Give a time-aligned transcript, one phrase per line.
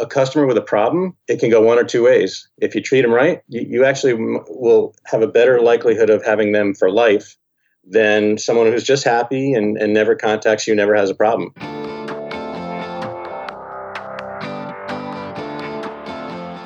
[0.00, 2.48] a customer with a problem, it can go one or two ways.
[2.58, 6.52] If you treat them right, you, you actually will have a better likelihood of having
[6.52, 7.36] them for life
[7.84, 11.52] than someone who's just happy and, and never contacts you, never has a problem.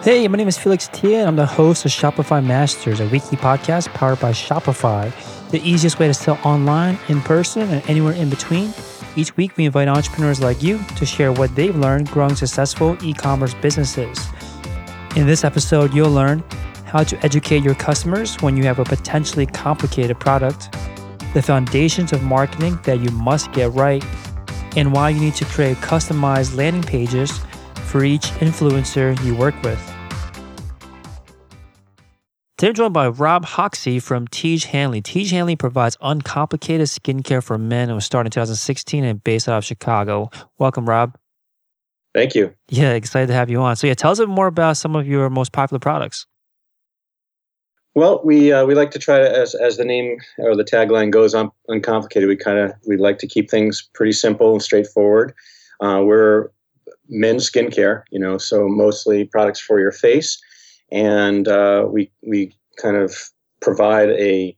[0.02, 3.38] Hey, my name is Felix Thea, and I'm the host of Shopify Masters, a weekly
[3.38, 5.10] podcast powered by Shopify,
[5.50, 8.74] the easiest way to sell online, in person, and anywhere in between.
[9.16, 13.14] Each week, we invite entrepreneurs like you to share what they've learned growing successful e
[13.14, 14.18] commerce businesses.
[15.14, 16.42] In this episode, you'll learn
[16.84, 20.72] how to educate your customers when you have a potentially complicated product,
[21.32, 24.04] the foundations of marketing that you must get right,
[24.76, 27.40] and why you need to create customized landing pages
[27.86, 29.93] for each influencer you work with.
[32.64, 35.02] Today I'm joined by Rob Hoxie from Tiege Hanley.
[35.02, 39.58] Tiege Hanley provides uncomplicated skincare for men and was started in 2016 and based out
[39.58, 40.30] of Chicago.
[40.56, 41.14] Welcome, Rob.
[42.14, 42.54] Thank you.
[42.70, 43.76] Yeah, excited to have you on.
[43.76, 46.26] So yeah, tell us a bit more about some of your most popular products.
[47.94, 51.10] Well, we uh, we like to try to, as as the name or the tagline
[51.10, 52.30] goes, un- uncomplicated.
[52.30, 55.34] We kind of we like to keep things pretty simple and straightforward.
[55.82, 56.48] Uh, we're
[57.10, 60.42] men's skincare, you know, so mostly products for your face
[60.92, 63.14] and uh, we we kind of
[63.60, 64.56] provide a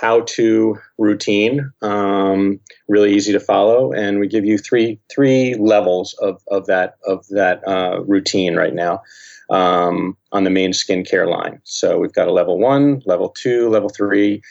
[0.00, 6.42] how-to routine, um, really easy to follow, and we give you three three levels of
[6.48, 9.02] of that of that uh, routine right now
[9.50, 11.60] um, on the main skincare line.
[11.64, 14.42] So we've got a level one, level two, level three.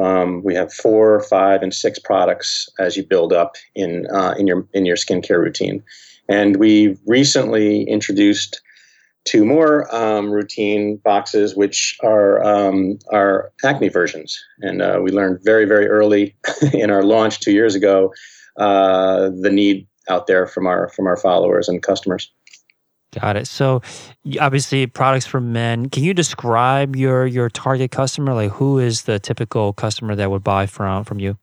[0.00, 4.46] Um, we have four, five, and six products as you build up in uh, in
[4.46, 5.82] your in your skincare routine,
[6.28, 8.60] and we recently introduced
[9.24, 14.38] two more um, routine boxes, which are um, our acne versions.
[14.60, 16.36] And uh, we learned very, very early
[16.72, 18.12] in our launch two years ago
[18.56, 22.30] uh, the need out there from our from our followers and customers.
[23.20, 23.46] Got it.
[23.46, 23.80] So,
[24.40, 25.88] obviously, products for men.
[25.88, 28.34] Can you describe your your target customer?
[28.34, 31.38] Like, who is the typical customer that would buy from from you?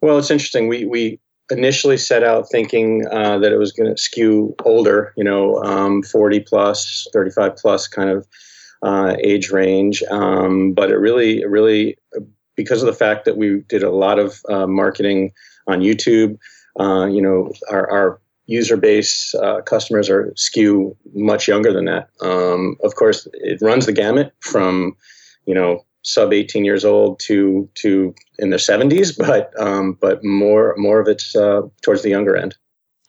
[0.00, 0.68] Well, it's interesting.
[0.68, 1.20] We we
[1.52, 6.02] initially set out thinking uh, that it was going to skew older, you know, um,
[6.02, 8.26] 40 plus, 35 plus kind of
[8.82, 10.02] uh, age range.
[10.10, 11.96] Um, but it really, really,
[12.56, 15.32] because of the fact that we did a lot of uh, marketing
[15.66, 16.38] on YouTube,
[16.80, 22.08] uh, you know, our, our user base uh, customers are skew much younger than that.
[22.20, 24.96] Um, of course, it runs the gamut from,
[25.46, 30.74] you know, sub 18 years old to to in their 70s, but um, but more
[30.76, 32.56] more of it's uh, towards the younger end.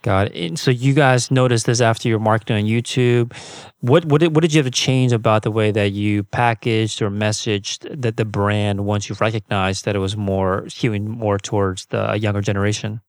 [0.04, 0.36] Got it.
[0.36, 3.34] And so you guys noticed this after your marketing on YouTube.
[3.80, 7.02] What what did, what did you have to change about the way that you packaged
[7.02, 11.86] or messaged that the brand once you recognized that it was more skewing more towards
[11.88, 13.02] the younger generation?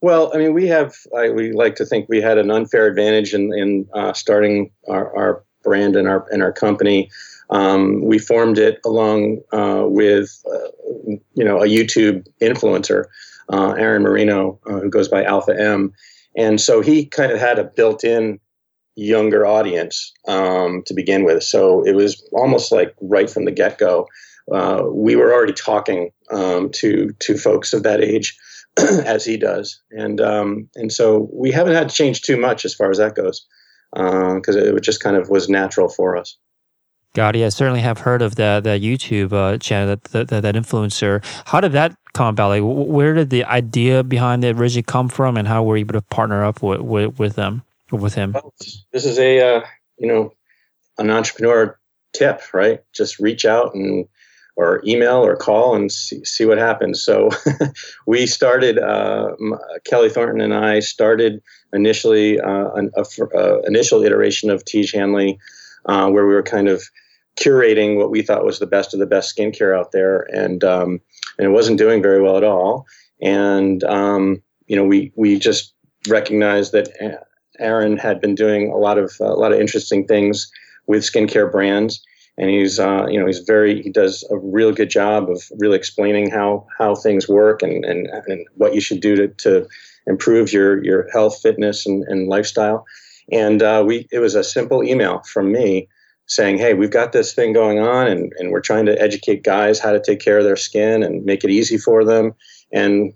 [0.00, 3.34] Well, I mean, we have I, we like to think we had an unfair advantage
[3.34, 7.10] in in uh, starting our, our brand and our and our company
[7.50, 13.04] um, we formed it along uh, with, uh, you know, a YouTube influencer,
[13.52, 15.92] uh, Aaron Marino, uh, who goes by Alpha M,
[16.36, 18.40] and so he kind of had a built-in
[18.94, 21.42] younger audience um, to begin with.
[21.42, 24.06] So it was almost like right from the get-go,
[24.52, 28.36] uh, we were already talking um, to to folks of that age.
[29.04, 32.74] as he does, and um, and so we haven't had to change too much as
[32.74, 33.46] far as that goes,
[33.92, 36.38] because uh, it just kind of was natural for us.
[37.14, 37.44] Got it.
[37.44, 41.22] I certainly have heard of that that YouTube uh, channel, that, that, that influencer.
[41.44, 42.48] How did that come about?
[42.48, 45.92] Like, where did the idea behind it originally come from, and how were you able
[45.94, 48.32] to partner up with with, with them with him?
[48.32, 48.54] Well,
[48.92, 49.60] this is a uh,
[49.98, 50.32] you know
[50.96, 51.78] an entrepreneur
[52.14, 52.80] tip, right?
[52.94, 54.08] Just reach out and
[54.56, 57.02] or email or call and see, see what happens.
[57.02, 57.28] So
[58.06, 58.78] we started.
[58.78, 59.36] Uh,
[59.84, 61.42] Kelly Thornton and I started
[61.74, 63.04] initially uh, an a,
[63.36, 65.38] a, initial iteration of Tiege Hanley.
[65.84, 66.80] Uh, where we were kind of
[67.40, 71.00] curating what we thought was the best of the best skincare out there, and um,
[71.38, 72.86] and it wasn't doing very well at all.
[73.20, 75.74] And um, you know, we we just
[76.08, 76.88] recognized that
[77.58, 80.50] Aaron had been doing a lot of a lot of interesting things
[80.86, 82.02] with skincare brands,
[82.36, 85.76] and he's uh, you know he's very he does a real good job of really
[85.76, 89.66] explaining how how things work and and, and what you should do to, to
[90.06, 92.84] improve your your health, fitness, and, and lifestyle.
[93.30, 95.88] And uh, we it was a simple email from me
[96.26, 99.78] saying, hey, we've got this thing going on and, and we're trying to educate guys
[99.78, 102.32] how to take care of their skin and make it easy for them.
[102.72, 103.12] And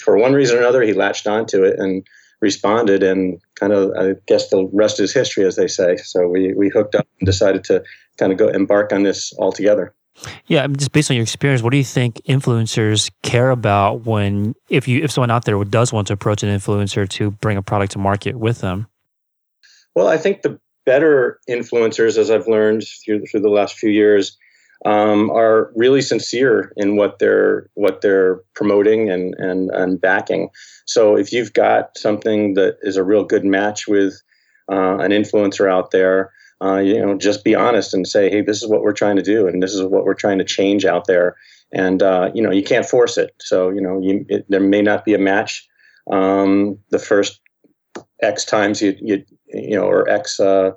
[0.00, 2.04] for one reason or another, he latched onto it and
[2.40, 5.96] responded and kind of, I guess the rest is history, as they say.
[5.96, 7.84] So we, we hooked up and decided to
[8.18, 9.94] kind of go embark on this all together.
[10.46, 14.86] Yeah, just based on your experience, what do you think influencers care about when if
[14.86, 17.92] you if someone out there does want to approach an influencer to bring a product
[17.92, 18.88] to market with them?
[19.94, 24.36] Well, I think the better influencers, as I've learned through through the last few years,
[24.84, 30.50] um, are really sincere in what they're what they're promoting and and and backing.
[30.86, 34.20] So if you've got something that is a real good match with
[34.70, 36.32] uh, an influencer out there,
[36.62, 39.22] uh, you know, just be honest and say, hey, this is what we're trying to
[39.22, 41.36] do, and this is what we're trying to change out there.
[41.72, 43.34] And uh, you know, you can't force it.
[43.40, 45.68] So you know, you, it, there may not be a match
[46.10, 47.40] um, the first
[48.20, 50.72] X times you you you know or X uh,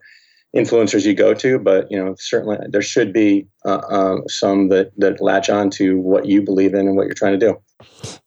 [0.55, 4.91] influencers you go to, but you know certainly there should be uh, uh, some that
[4.97, 7.57] that latch on to what you believe in and what you're trying to do.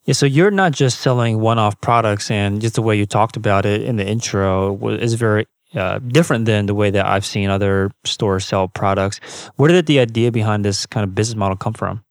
[0.05, 3.65] Yeah, so you're not just selling one-off products, and just the way you talked about
[3.65, 7.91] it in the intro is very uh, different than the way that I've seen other
[8.05, 9.19] stores sell products.
[9.55, 12.03] Where did the idea behind this kind of business model come from?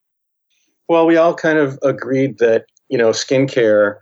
[0.87, 3.97] Well, we all kind of agreed that you know skincare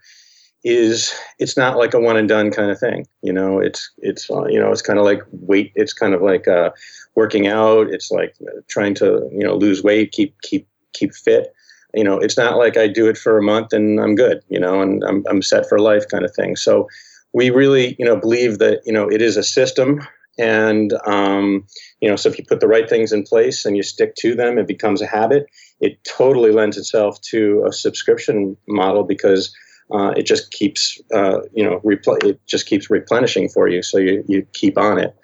[0.63, 3.05] is it's not like a one and done kind of thing.
[3.21, 5.71] You know, it's it's uh, you know it's kind of like weight.
[5.75, 6.71] It's kind of like uh,
[7.15, 7.87] working out.
[7.89, 8.35] It's like
[8.67, 11.53] trying to you know lose weight, keep keep keep fit.
[11.93, 14.41] You know, it's not like I do it for a month and I'm good.
[14.49, 16.55] You know, and I'm I'm set for life kind of thing.
[16.55, 16.87] So
[17.33, 20.01] we really you know believe that you know it is a system
[20.39, 21.65] and um,
[22.01, 24.35] you know so if you put the right things in place and you stick to
[24.35, 25.45] them it becomes a habit
[25.79, 29.55] it totally lends itself to a subscription model because
[29.91, 33.97] uh, it just keeps uh, you know repl- it just keeps replenishing for you, so
[33.97, 35.15] you, you keep on it.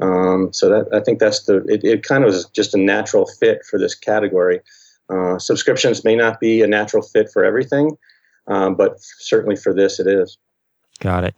[0.00, 3.26] Um, so that I think that's the it, it kind of is just a natural
[3.26, 4.60] fit for this category.
[5.08, 7.96] Uh, subscriptions may not be a natural fit for everything,
[8.48, 10.38] um, but certainly for this it is.
[11.00, 11.34] Got it.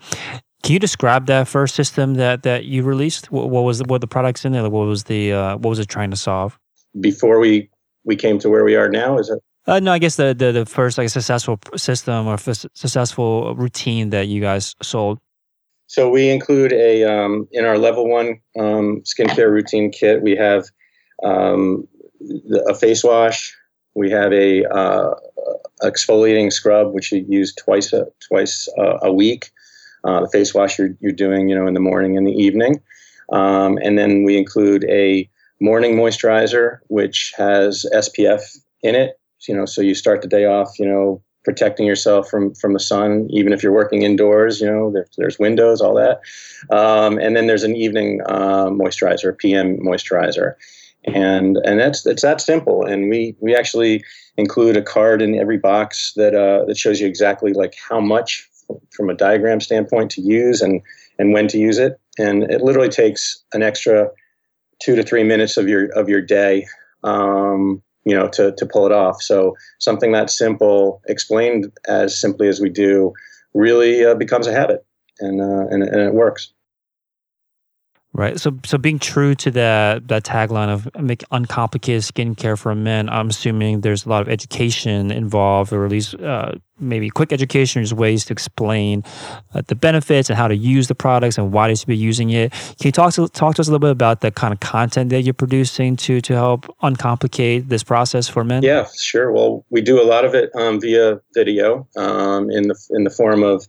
[0.62, 3.30] Can you describe that first system that that you released?
[3.30, 4.69] What, what was the, what the products in there?
[4.69, 6.58] What was the uh, what was it trying to solve?
[7.00, 7.70] Before we
[8.04, 9.42] we came to where we are now, is it?
[9.69, 14.09] Uh, no, I guess the, the, the first like successful system or f- successful routine
[14.11, 15.19] that you guys sold.
[15.88, 20.23] So we include a um, in our level one um, skincare routine kit.
[20.23, 20.65] We have
[21.23, 21.87] um,
[22.67, 23.55] a face wash.
[23.94, 25.15] We have a uh,
[25.82, 29.50] exfoliating scrub, which you use twice a, twice a week.
[30.05, 32.81] Uh, the face wash you're, you're doing, you know, in the morning and the evening,
[33.32, 35.29] um, and then we include a
[35.61, 40.79] morning moisturizer, which has SPF in it, you know, so you start the day off,
[40.79, 44.61] you know, protecting yourself from from the sun, even if you're working indoors.
[44.61, 46.20] You know, there, there's windows, all that,
[46.70, 50.55] um, and then there's an evening uh, moisturizer, PM moisturizer,
[51.05, 52.85] and and that's it's that simple.
[52.85, 54.05] And we we actually
[54.37, 58.49] include a card in every box that uh, that shows you exactly like how much
[58.90, 60.82] from a diagram standpoint to use and
[61.19, 62.00] and when to use it.
[62.19, 64.11] And it literally takes an extra
[64.81, 66.67] two to three minutes of your of your day.
[67.05, 69.22] Um, you know, to, to pull it off.
[69.22, 73.12] So something that simple, explained as simply as we do,
[73.55, 74.84] really uh, becomes a habit,
[75.20, 76.52] and, uh, and and it works.
[78.14, 78.40] Right.
[78.40, 83.28] So, so being true to that that tagline of make uncomplicated skincare for men, I'm
[83.28, 87.93] assuming there's a lot of education involved, or at least uh, maybe quick education, just
[87.93, 89.05] ways to explain
[89.55, 92.31] uh, the benefits and how to use the products and why they should be using
[92.31, 92.50] it.
[92.50, 95.11] Can you talk to talk to us a little bit about the kind of content
[95.11, 98.62] that you're producing to to help uncomplicate this process for men?
[98.62, 99.31] Yeah, sure.
[99.31, 103.11] Well, we do a lot of it um, via video um, in the in the
[103.11, 103.66] form of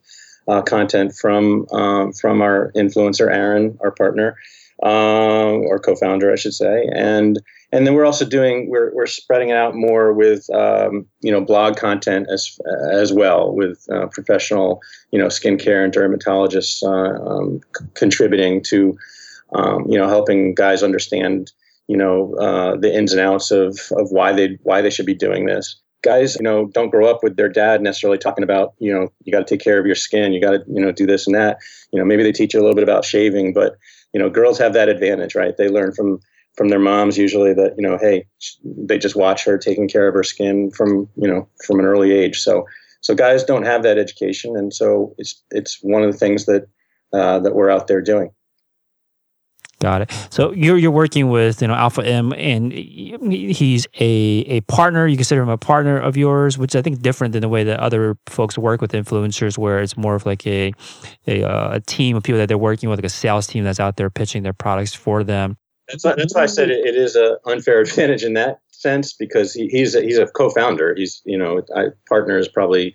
[0.50, 4.36] uh, content from um, from our influencer Aaron, our partner,
[4.84, 7.40] um, or co-founder, I should say, and
[7.71, 11.42] and then we're also doing we're we're spreading it out more with um, you know
[11.42, 12.57] blog content as
[12.92, 14.81] as well with uh, professional
[15.12, 18.97] you know skincare and dermatologists uh, um, c- contributing to
[19.54, 21.52] um, you know helping guys understand
[21.88, 25.14] you know uh, the ins and outs of of why they why they should be
[25.16, 28.94] doing this guys, you know, don't grow up with their dad necessarily talking about, you
[28.94, 31.06] know, you got to take care of your skin, you got to, you know, do
[31.06, 31.57] this and that.
[31.91, 33.77] You know, maybe they teach you a little bit about shaving, but
[34.13, 35.56] you know, girls have that advantage, right?
[35.57, 36.19] They learn from
[36.56, 38.25] from their moms usually that you know, hey,
[38.65, 42.11] they just watch her taking care of her skin from you know from an early
[42.11, 42.39] age.
[42.39, 42.65] So
[43.01, 46.68] so guys don't have that education, and so it's it's one of the things that
[47.13, 48.31] uh, that we're out there doing.
[49.80, 50.28] Got it.
[50.30, 55.07] So you're you're working with you know Alpha M, and he's a a partner.
[55.07, 57.64] You consider him a partner of yours, which I think is different than the way
[57.64, 60.74] that other folks work with influencers, where it's more of like a
[61.28, 63.80] a, uh, a team of people that they're working with, like a sales team that's
[63.80, 65.56] out there pitching their products for them.
[65.88, 69.14] That's why, that's why I said it, it is an unfair advantage in that sense
[69.14, 70.94] because he, he's a, he's a co-founder.
[70.95, 72.94] He's you know I, partner is probably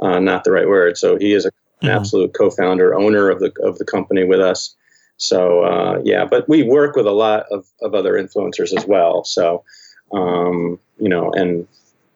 [0.00, 0.98] uh, not the right word.
[0.98, 1.96] So he is a, an mm-hmm.
[1.96, 4.74] absolute co-founder, owner of the of the company with us.
[5.16, 9.24] So uh, yeah, but we work with a lot of, of other influencers as well.
[9.24, 9.64] So
[10.12, 11.66] um, you know, and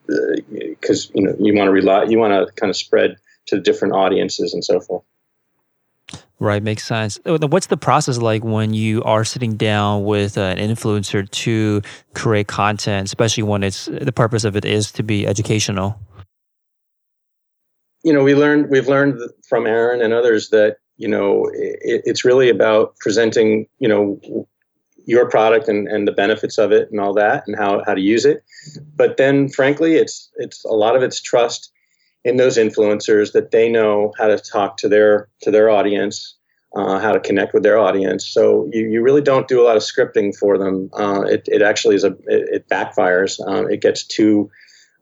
[0.07, 3.59] because uh, you know you want to rely, you want to kind of spread to
[3.59, 5.03] different audiences and so forth.
[6.41, 7.19] Right, makes sense.
[7.25, 11.81] What's the process like when you are sitting down with an influencer to
[12.13, 15.99] create content, especially when it's the purpose of it is to be educational?
[18.03, 22.23] You know, we learned we've learned from Aaron and others that you know it, it's
[22.23, 24.47] really about presenting you know
[25.09, 28.01] your product and, and the benefits of it and all that and how, how to
[28.01, 28.43] use it.
[28.95, 31.71] But then, frankly, it's it's a lot of it's trust
[32.23, 36.35] in those influencers that they know how to talk to their to their audience,
[36.75, 38.27] uh, how to connect with their audience.
[38.27, 40.91] So you, you really don't do a lot of scripting for them.
[40.93, 43.39] Uh, it, it actually is a it, it backfires.
[43.47, 44.51] Um, it gets too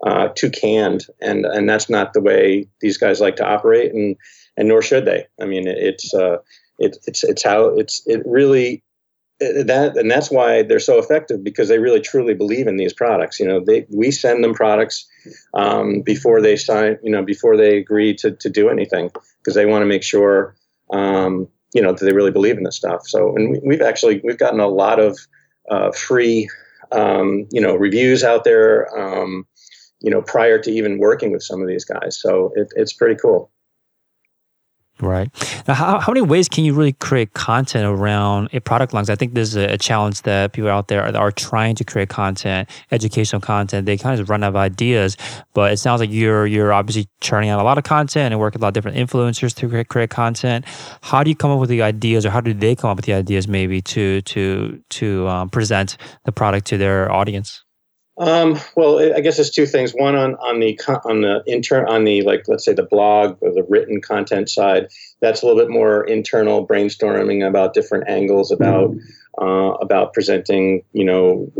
[0.05, 4.15] uh, too canned, and and that's not the way these guys like to operate, and
[4.57, 5.25] and nor should they.
[5.39, 6.37] I mean, it's uh,
[6.79, 8.83] it, it's it's how it's it really
[9.41, 12.93] uh, that and that's why they're so effective because they really truly believe in these
[12.93, 13.39] products.
[13.39, 15.07] You know, they we send them products
[15.53, 16.97] um, before they sign.
[17.03, 20.55] You know, before they agree to to do anything because they want to make sure.
[20.91, 23.01] Um, you know that they really believe in this stuff.
[23.05, 25.17] So, and we, have actually we've gotten a lot of
[25.69, 26.49] uh, free,
[26.91, 28.87] um, you know, reviews out there.
[28.97, 29.45] Um,
[29.99, 33.15] you know, prior to even working with some of these guys, so it, it's pretty
[33.15, 33.51] cool.
[34.99, 35.29] Right.
[35.67, 39.05] Now, how, how many ways can you really create content around a product line?
[39.07, 42.09] I think there's a, a, challenge that people out there are, are, trying to create
[42.09, 43.85] content, educational content.
[43.85, 45.15] They kind of run out of ideas,
[45.53, 48.57] but it sounds like you're you're obviously churning out a lot of content and working
[48.57, 50.65] with a lot of different influencers to create, create content.
[51.01, 53.05] How do you come up with the ideas, or how do they come up with
[53.05, 57.66] the ideas, maybe to to to um, present the product to their audience?
[58.19, 59.91] Um, well, I guess it's two things.
[59.91, 63.53] One on on the on the intern on the like let's say the blog or
[63.53, 64.87] the written content side.
[65.21, 68.95] That's a little bit more internal brainstorming about different angles about
[69.39, 71.51] uh, about presenting you know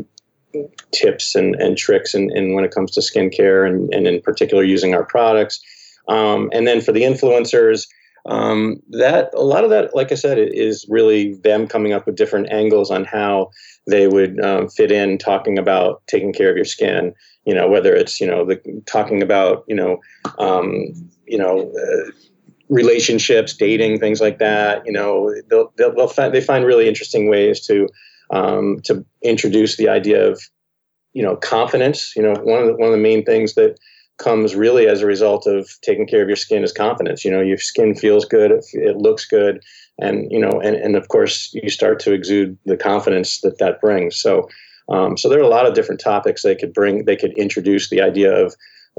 [0.92, 4.64] tips and, and tricks and, and when it comes to skincare and, and in particular
[4.64, 5.62] using our products.
[6.08, 7.88] Um, and then for the influencers,
[8.28, 12.16] um, that a lot of that, like I said, is really them coming up with
[12.16, 13.52] different angles on how
[13.88, 17.14] they would um, fit in talking about taking care of your skin.
[17.46, 20.00] You know, whether it's you know the talking about you know
[20.40, 20.94] um,
[21.26, 21.72] you know.
[21.72, 22.12] Uh,
[22.70, 24.86] relationships, dating, things like that.
[24.86, 27.88] You know, they'll, they'll, they'll find, they find really interesting ways to
[28.30, 30.42] um, to introduce the idea of
[31.14, 32.14] you know confidence.
[32.14, 33.78] You know, one of the, one of the main things that
[34.18, 37.24] comes really as a result of taking care of your skin is confidence.
[37.24, 39.64] You know, your skin feels good, it, looks good,
[40.00, 43.80] and you know, and, and of course, you start to exude the confidence that that
[43.80, 44.18] brings.
[44.18, 44.50] So,
[44.90, 47.06] um, so there are a lot of different topics they could bring.
[47.06, 48.56] They could introduce the idea of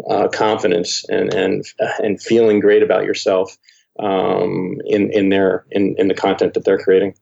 [0.09, 1.65] uh, confidence and and
[1.99, 3.57] and feeling great about yourself
[3.99, 7.15] um, in in their in in the content that they're creating.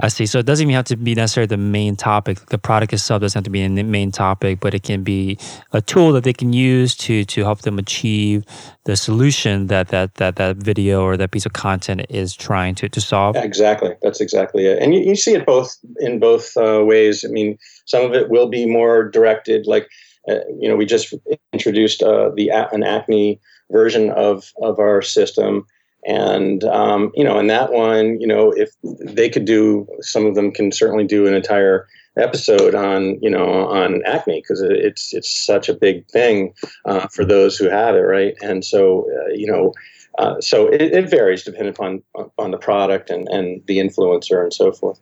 [0.00, 0.26] I see.
[0.26, 2.38] So it doesn't even have to be necessarily the main topic.
[2.46, 5.38] The product itself doesn't have to be the main topic, but it can be
[5.72, 8.44] a tool that they can use to to help them achieve
[8.84, 12.88] the solution that that that that video or that piece of content is trying to
[12.88, 13.34] to solve.
[13.36, 13.94] Exactly.
[14.02, 14.80] That's exactly it.
[14.80, 17.24] And you, you see it both in both uh, ways.
[17.24, 19.88] I mean, some of it will be more directed, like
[20.28, 21.14] uh, you know, we just
[21.52, 23.40] introduced uh, the an acne
[23.70, 25.66] version of of our system
[26.06, 30.34] and um, you know, in that one, you know, if they could do, some of
[30.34, 31.86] them can certainly do an entire
[32.16, 36.52] episode on you know on acne because it's it's such a big thing
[36.84, 38.34] uh, for those who have it, right?
[38.42, 39.72] And so uh, you know.
[40.18, 42.02] Uh, so it, it, varies depending upon
[42.38, 44.98] on the product and, and the influencer and so forth.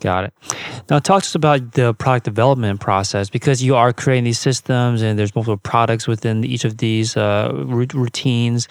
[0.00, 0.34] Got it.
[0.88, 5.02] Now, talk to us about the product development process because you are creating these systems
[5.02, 8.68] and there's multiple products within each of these uh, routines.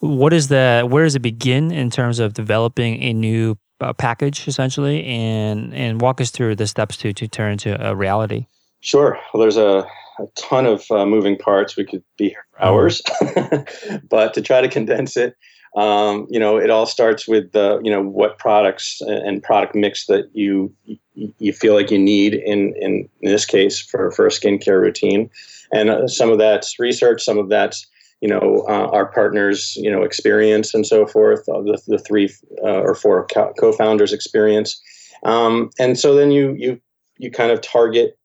[0.00, 4.46] What is the where does it begin in terms of developing a new uh, package
[4.46, 8.46] essentially, and and walk us through the steps to to turn into a reality?
[8.80, 9.18] Sure.
[9.32, 9.86] Well, there's a,
[10.18, 11.76] a ton of uh, moving parts.
[11.76, 13.02] We could be here for hours,
[14.10, 15.36] but to try to condense it
[15.76, 20.06] um, you know, it all starts with the, you know, what products and product mix
[20.06, 20.74] that you
[21.14, 25.30] you feel like you need in in, in this case for for a skincare routine,
[25.72, 27.86] and uh, some of that's research, some of that's
[28.22, 31.46] you know uh, our partners, you know, experience and so forth.
[31.46, 32.30] Uh, the the three
[32.62, 33.26] uh, or four
[33.60, 34.80] co-founders' experience,
[35.24, 36.80] um, and so then you you
[37.18, 38.18] you kind of target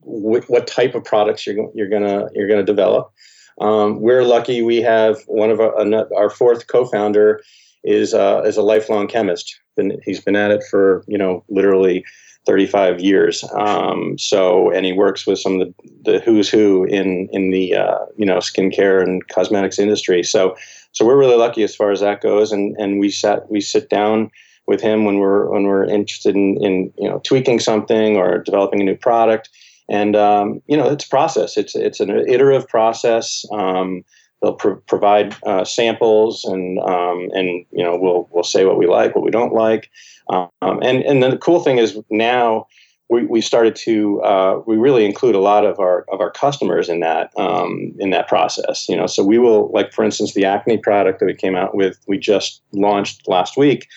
[0.00, 3.12] what type of products you're you're gonna you're gonna develop.
[3.60, 5.74] Um, we're lucky we have one of our,
[6.14, 7.40] our fourth co-founder
[7.84, 9.58] is uh, is a lifelong chemist.
[9.76, 12.04] Been, he's been at it for you know literally
[12.46, 13.44] 35 years.
[13.56, 15.74] Um, so and he works with some of the,
[16.04, 20.22] the who's who in in the uh, you know skincare and cosmetics industry.
[20.22, 20.56] So
[20.92, 22.52] so we're really lucky as far as that goes.
[22.52, 24.30] And and we sat we sit down
[24.66, 28.80] with him when we're when we're interested in, in you know tweaking something or developing
[28.80, 29.50] a new product
[29.88, 34.04] and um, you know it's a process it's it's an iterative process um,
[34.40, 38.86] they'll pro- provide uh, samples and um, and you know we'll we'll say what we
[38.86, 39.90] like, what we don't like,
[40.30, 42.66] um, and and then the cool thing is now
[43.10, 46.88] we, we started to uh, we really include a lot of our of our customers
[46.88, 48.88] in that um, in that process.
[48.88, 51.74] You know, so we will like for instance the acne product that we came out
[51.74, 53.88] with we just launched last week.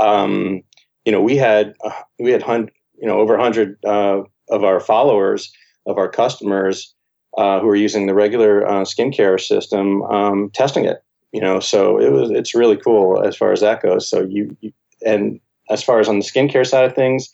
[0.00, 0.62] Um,
[1.04, 4.80] you know, we had uh, we had hundred you know over hundred uh, of our
[4.80, 5.52] followers
[5.86, 6.94] of our customers
[7.38, 11.02] uh, who are using the regular uh, skincare system um, testing it.
[11.32, 14.08] You know, so it was it's really cool as far as that goes.
[14.08, 14.72] So you, you
[15.04, 15.38] and
[15.70, 17.30] as far as on the skincare side of things,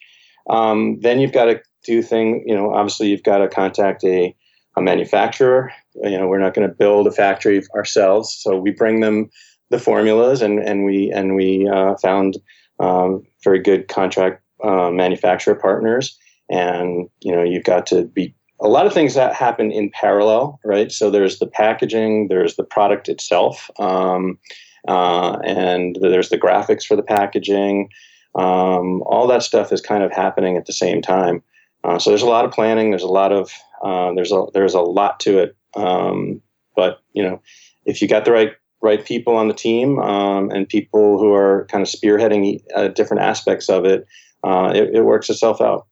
[0.50, 2.42] um, then you've got to do thing.
[2.46, 4.34] You know, obviously you've got to contact a
[4.76, 5.70] a manufacturer.
[5.94, 9.30] You know, we're not going to build a factory ourselves, so we bring them
[9.70, 12.38] the formulas, and and we and we uh, found
[12.80, 16.18] um, very good contract uh, manufacturer partners.
[16.52, 20.60] And you know, you've got to be a lot of things that happen in parallel,
[20.64, 20.92] right?
[20.92, 24.38] So there's the packaging, there's the product itself, um,
[24.86, 27.88] uh, and there's the graphics for the packaging.
[28.34, 31.42] Um, all that stuff is kind of happening at the same time.
[31.84, 32.90] Uh, so there's a lot of planning.
[32.90, 33.50] There's a lot of
[33.82, 35.56] uh, there's a there's a lot to it.
[35.74, 36.40] Um,
[36.76, 37.40] but you know,
[37.84, 41.66] if you got the right right people on the team um, and people who are
[41.70, 44.06] kind of spearheading uh, different aspects of it,
[44.44, 45.86] uh, it, it works itself out.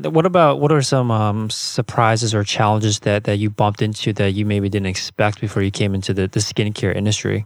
[0.00, 4.32] What about what are some um, surprises or challenges that, that you bumped into that
[4.32, 7.44] you maybe didn't expect before you came into the, the skincare industry?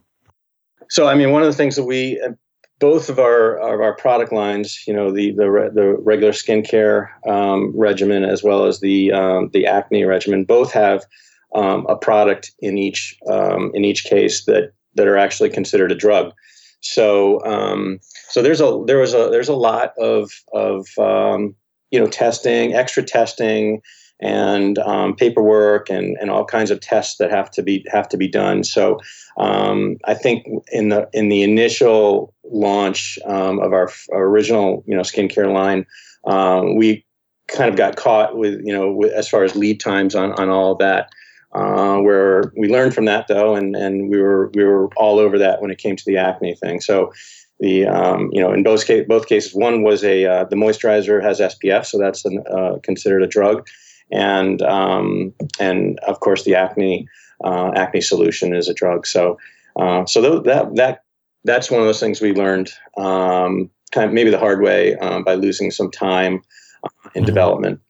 [0.88, 2.33] So, I mean, one of the things that we uh,
[2.79, 7.73] both of our of our product lines, you know, the the, the regular skincare um,
[7.76, 11.05] regimen as well as the um, the acne regimen, both have
[11.53, 15.97] um, a product in each um, in each case that that are actually considered a
[15.97, 16.33] drug.
[16.81, 17.99] So um,
[18.29, 21.57] so there's a there was a there's a lot of of um,
[21.97, 23.81] you know testing, extra testing,
[24.21, 28.19] and um, paperwork and, and all kinds of tests that have to be have to
[28.19, 28.65] be done.
[28.65, 29.00] So
[29.38, 34.95] um, I think in the in the initial launch um, of our, our, original you
[34.95, 35.87] know skincare line,
[36.26, 37.02] um, we
[37.49, 40.50] kind of got caught with you know with, as far as lead times on on
[40.50, 41.09] all of that.
[41.52, 45.39] Uh, where we learned from that though, and and we were we were all over
[45.39, 46.82] that when it came to the acne thing.
[46.82, 47.11] So
[47.60, 51.23] the um, you know in both case, both cases, one was a uh, the moisturizer
[51.23, 53.66] has SPF, so that's an, uh, considered a drug,
[54.12, 57.08] and um, and of course the acne
[57.45, 59.06] uh, acne solution is a drug.
[59.06, 59.38] So
[59.76, 61.04] uh, so th- that that
[61.45, 65.25] that's one of those things we learned um, kind of maybe the hard way um,
[65.25, 66.42] by losing some time
[66.84, 67.26] uh, in mm-hmm.
[67.26, 67.80] development.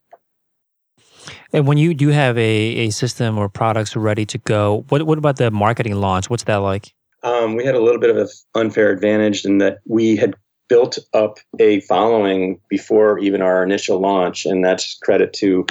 [1.53, 5.19] And when you do have a, a system or products ready to go, what what
[5.19, 6.29] about the marketing launch?
[6.31, 6.96] What's that like?
[7.27, 10.37] Um, we had a little bit of an unfair advantage in that we had
[10.69, 15.67] built up a following before even our initial launch, and that's credit to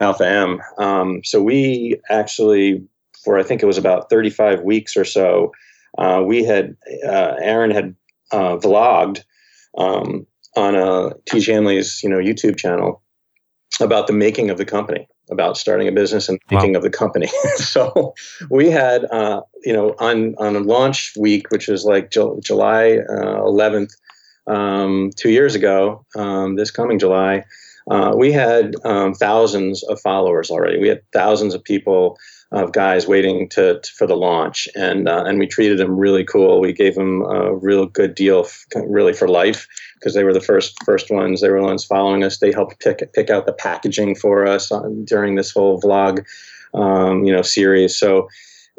[0.00, 0.60] Alpha M.
[0.76, 2.86] Um, so we actually,
[3.24, 5.52] for I think it was about 35 weeks or so,
[5.96, 7.96] uh, we had uh, Aaron had
[8.30, 9.22] uh, vlogged
[9.78, 13.02] um, on a Tiege Hanley's you know YouTube channel
[13.80, 16.78] about the making of the company about starting a business and thinking wow.
[16.78, 17.28] of the company.
[17.56, 18.14] so
[18.50, 23.40] we had, uh, you know, on on launch week, which was like Ju- July uh,
[23.40, 23.92] 11th,
[24.48, 27.44] um, two years ago, um, this coming July,
[27.90, 30.78] uh, we had um, thousands of followers already.
[30.78, 32.18] We had thousands of people
[32.50, 36.24] of guys waiting to, to for the launch, and uh, and we treated them really
[36.24, 36.60] cool.
[36.60, 40.40] We gave them a real good deal, f- really for life, because they were the
[40.40, 41.40] first first ones.
[41.40, 42.38] They were the ones following us.
[42.38, 46.24] They helped pick pick out the packaging for us on, during this whole vlog,
[46.72, 47.96] um, you know, series.
[47.96, 48.28] So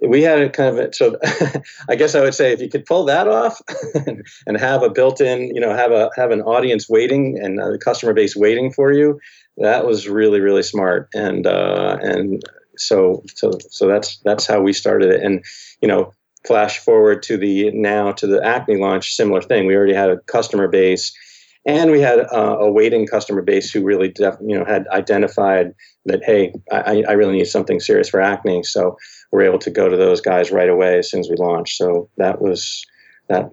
[0.01, 1.17] we had a kind of so
[1.89, 3.61] I guess I would say if you could pull that off
[4.47, 8.13] and have a built-in, you know, have a have an audience waiting and a customer
[8.13, 9.19] base waiting for you,
[9.57, 11.09] that was really really smart.
[11.13, 12.41] And uh, and
[12.79, 15.21] so so so that's that's how we started it.
[15.23, 15.43] And
[15.81, 16.13] you know,
[16.45, 19.67] flash forward to the now to the acne launch, similar thing.
[19.67, 21.13] We already had a customer base.
[21.65, 25.73] And we had uh, a waiting customer base who really, def- you know, had identified
[26.05, 28.63] that, hey, I, I really need something serious for acne.
[28.63, 28.97] So
[29.31, 32.09] we're able to go to those guys right away as soon as we launched So
[32.17, 32.85] that was
[33.27, 33.49] that.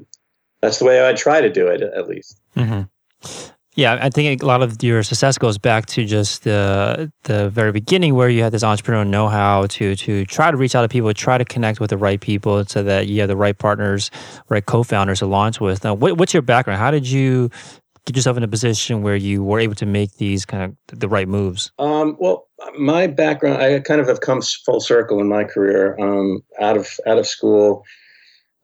[0.62, 2.40] That's the way I try to do it, at least.
[2.56, 3.50] Mm-hmm.
[3.76, 7.72] Yeah, I think a lot of your success goes back to just the the very
[7.72, 11.12] beginning where you had this entrepreneurial know-how to to try to reach out to people,
[11.12, 14.10] try to connect with the right people, so that you have the right partners,
[14.48, 15.84] right co-founders to launch with.
[15.84, 16.80] Now, what, what's your background?
[16.80, 17.50] How did you
[18.06, 21.08] get yourself in a position where you were able to make these kind of the
[21.08, 21.70] right moves?
[21.78, 25.98] Um, well, my background, I kind of have come full circle in my career.
[26.00, 27.84] Um, out of out of school,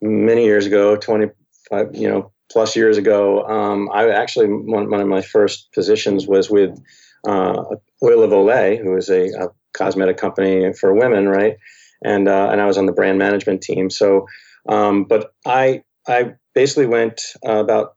[0.01, 1.27] many years ago, twenty
[1.69, 6.27] five, you know, plus years ago, um, I actually one, one, of my first positions
[6.27, 6.79] was with
[7.27, 7.63] uh,
[8.03, 11.57] Oil of Olay, who is a, a, cosmetic company for women, right?
[12.03, 13.89] and uh, and I was on the brand management team.
[13.89, 14.27] So,
[14.69, 17.95] um, but I I basically went uh, about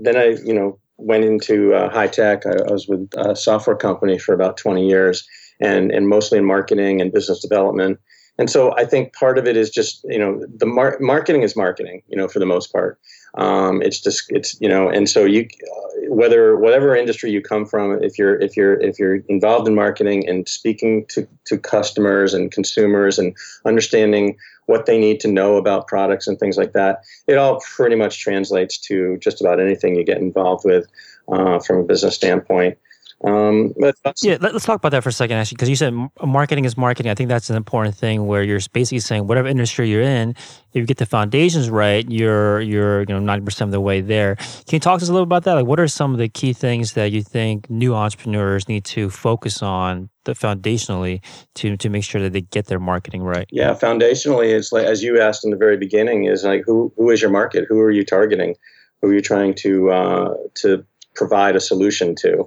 [0.00, 2.46] then I you know went into uh, high tech.
[2.46, 5.26] I, I, was with a software company for about 20 years,
[5.60, 7.98] and and mostly in marketing and business development.
[8.40, 11.56] And so I think part of it is just you know the mar- marketing is
[11.56, 12.98] marketing you know for the most part.
[13.34, 17.66] Um, it's just it's you know and so you uh, whether whatever industry you come
[17.66, 22.32] from if you're if you're if you're involved in marketing and speaking to to customers
[22.32, 24.36] and consumers and understanding
[24.66, 28.20] what they need to know about products and things like that it all pretty much
[28.20, 30.86] translates to just about anything you get involved with
[31.30, 32.78] uh, from a business standpoint
[33.24, 33.74] um,
[34.22, 35.92] yeah, let, us talk about that for a second, actually, because you said
[36.24, 37.10] marketing is marketing.
[37.10, 40.74] I think that's an important thing where you're basically saying whatever industry you're in, if
[40.74, 44.36] you get the foundations right, you're you're you know ninety percent of the way there.
[44.36, 45.54] Can you talk to us a little about that?
[45.54, 49.10] Like, what are some of the key things that you think new entrepreneurs need to
[49.10, 51.20] focus on the foundationally
[51.56, 53.48] to to make sure that they get their marketing right?
[53.50, 57.10] Yeah, foundationally, it's like as you asked in the very beginning, is like who who
[57.10, 57.64] is your market?
[57.68, 58.54] Who are you targeting?
[59.02, 60.84] Who are you trying to uh, to
[61.16, 62.46] provide a solution to?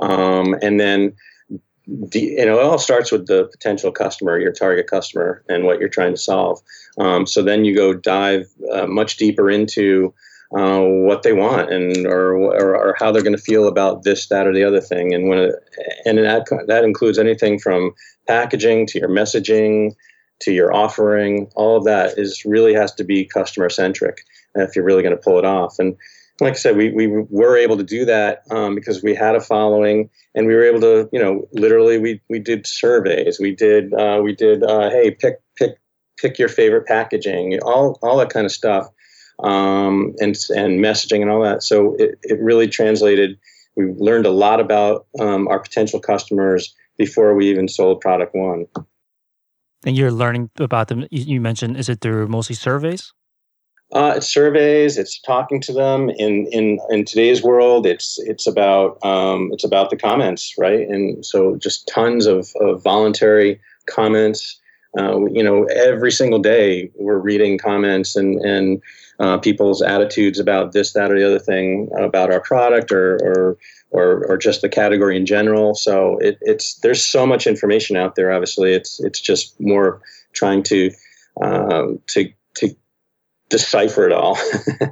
[0.00, 1.14] Um, and then,
[1.86, 5.78] the, you know, it all starts with the potential customer, your target customer, and what
[5.78, 6.60] you're trying to solve.
[6.98, 10.12] Um, so then you go dive uh, much deeper into
[10.56, 14.28] uh, what they want and or, or, or how they're going to feel about this,
[14.28, 15.14] that, or the other thing.
[15.14, 15.54] And when it,
[16.04, 17.92] and that that includes anything from
[18.26, 19.92] packaging to your messaging
[20.40, 21.50] to your offering.
[21.56, 24.18] All of that is really has to be customer centric
[24.54, 25.78] if you're really going to pull it off.
[25.78, 25.96] And
[26.40, 29.40] like I said, we, we were able to do that um, because we had a
[29.40, 33.94] following, and we were able to, you know, literally we we did surveys, we did
[33.94, 35.78] uh, we did uh, hey pick pick
[36.18, 38.86] pick your favorite packaging, all all that kind of stuff,
[39.42, 41.62] um, and and messaging and all that.
[41.62, 43.38] So it, it really translated.
[43.76, 48.66] We learned a lot about um, our potential customers before we even sold product one.
[49.84, 51.06] And you're learning about them.
[51.10, 53.12] You mentioned is it through mostly surveys?
[53.92, 54.98] Uh, it's surveys.
[54.98, 56.10] It's talking to them.
[56.10, 60.88] In in in today's world, it's it's about um, it's about the comments, right?
[60.88, 64.60] And so just tons of, of voluntary comments.
[64.98, 68.82] Uh, you know, every single day we're reading comments and and
[69.20, 73.56] uh, people's attitudes about this, that, or the other thing about our product or or
[73.90, 75.74] or, or just the category in general.
[75.74, 78.32] So it, it's there's so much information out there.
[78.32, 80.00] Obviously, it's it's just more
[80.32, 80.90] trying to
[81.40, 82.32] um, to to
[83.48, 84.38] decipher it all.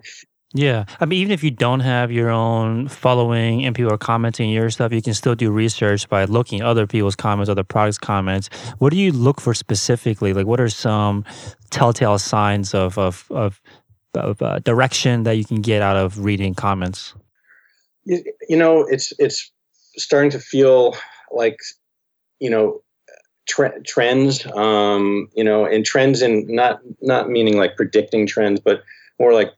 [0.54, 0.84] yeah.
[1.00, 4.70] I mean, even if you don't have your own following and people are commenting your
[4.70, 8.48] stuff, you can still do research by looking at other people's comments, other products' comments.
[8.78, 10.32] What do you look for specifically?
[10.32, 11.24] Like, what are some
[11.70, 13.60] telltale signs of, of, of,
[14.14, 17.14] of uh, direction that you can get out of reading comments?
[18.04, 19.50] You, you know, it's, it's
[19.96, 20.94] starting to feel
[21.30, 21.56] like,
[22.38, 22.83] you know,
[23.46, 28.82] tre- trends, um, you know, and trends in not not meaning like predicting trends, but
[29.18, 29.52] more like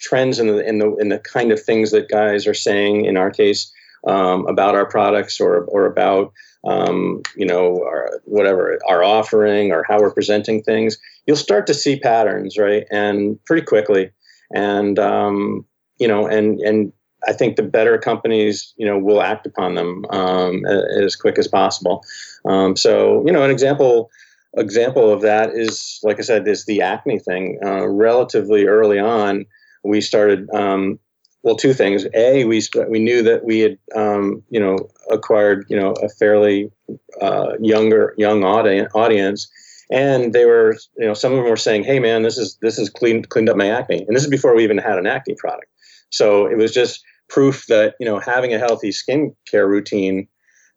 [0.00, 3.04] trends in the in the in the kind of things that guys are saying.
[3.04, 3.72] In our case,
[4.06, 6.32] um, about our products or or about
[6.64, 10.98] um, you know our, whatever our offering or how we're presenting things.
[11.26, 14.10] You'll start to see patterns, right, and pretty quickly,
[14.54, 15.64] and um,
[15.98, 16.92] you know, and and
[17.26, 21.48] I think the better companies, you know, will act upon them um, as quick as
[21.48, 22.04] possible.
[22.44, 24.10] Um, so, you know, an example
[24.56, 27.58] example of that is, like I said, is the acne thing.
[27.64, 29.44] Uh, relatively early on,
[29.84, 30.48] we started.
[30.54, 30.98] Um,
[31.42, 32.04] well, two things.
[32.14, 34.78] A, we we knew that we had, um, you know,
[35.12, 36.72] acquired, you know, a fairly
[37.20, 39.48] uh, younger young audience,
[39.88, 42.80] and they were, you know, some of them were saying, "Hey, man, this is this
[42.80, 45.36] is cleaned cleaned up my acne," and this is before we even had an acne
[45.38, 45.70] product.
[46.10, 50.26] So it was just proof that you know having a healthy skincare routine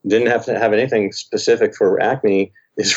[0.08, 2.96] didn't have to have anything specific for acne is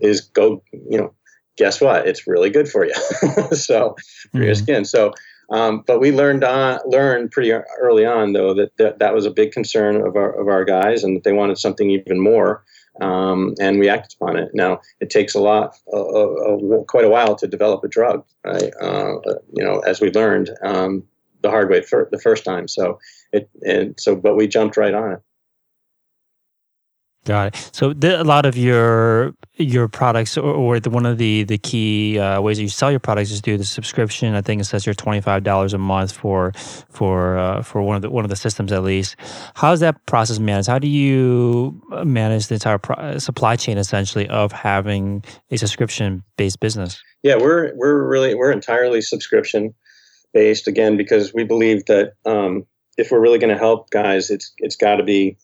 [0.00, 1.12] is go you know
[1.56, 2.94] guess what it's really good for you
[3.52, 3.94] so
[4.30, 4.42] for mm-hmm.
[4.42, 5.12] your skin so
[5.50, 9.30] um, but we learned on, learned pretty early on though that, that that was a
[9.30, 12.64] big concern of our of our guys and that they wanted something even more
[13.00, 14.50] um, and we acted upon it.
[14.54, 18.72] Now it takes a lot, uh, uh, quite a while to develop a drug, right?
[18.80, 19.16] Uh,
[19.52, 21.04] you know, as we learned, um,
[21.42, 22.68] the hard way for the first time.
[22.68, 22.98] So
[23.32, 25.18] it and so, but we jumped right on it.
[27.28, 27.70] Got it.
[27.72, 31.58] So the, a lot of your your products, or, or the, one of the the
[31.58, 34.34] key uh, ways that you sell your products is through the subscription.
[34.34, 36.52] I think it says you're twenty five dollars a month for
[36.88, 39.16] for uh, for one of the one of the systems at least.
[39.54, 40.68] How is that process managed?
[40.68, 46.60] How do you manage the entire pro- supply chain essentially of having a subscription based
[46.60, 47.02] business?
[47.22, 49.74] Yeah, we're we're really we're entirely subscription
[50.32, 54.52] based again because we believe that um, if we're really going to help guys, it's
[54.58, 55.36] it's got to be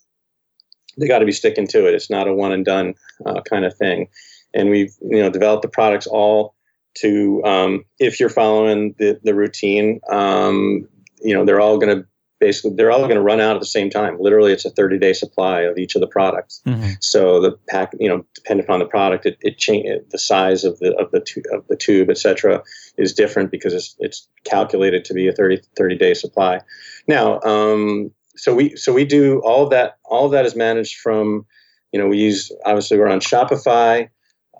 [0.99, 1.95] they got to be sticking to it.
[1.95, 2.95] It's not a one and done
[3.27, 4.09] uh, kind of thing.
[4.55, 6.55] and we've you know developed the products all
[6.95, 10.89] to um, if you're following the the routine, um,
[11.21, 12.07] you know they're all going to
[12.45, 14.19] basically they're all going to run out at the same time.
[14.21, 16.61] Literally, it's a 30 day supply of each of the products.
[16.67, 16.91] Mm-hmm.
[17.01, 20.79] So the pack, you know, depending upon the product, it, it change the size of
[20.79, 22.63] the of the tu- of the tube, etc.,
[22.99, 26.61] is different because it's it's calculated to be a 30 30 day supply.
[27.09, 29.97] Now, um, so we so we do all of that.
[30.05, 31.47] All of that is managed from,
[31.93, 34.11] you know, we use obviously we're on Shopify.